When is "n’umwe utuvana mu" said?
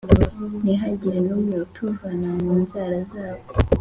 1.27-2.51